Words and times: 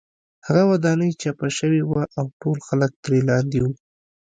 هغه 0.45 0.63
ودانۍ 0.71 1.11
چپه 1.21 1.47
شوې 1.57 1.81
وه 1.89 2.03
او 2.17 2.25
ټول 2.41 2.57
خلک 2.67 2.91
ترې 3.03 3.19
لاندې 3.29 3.57
وو 3.63 3.73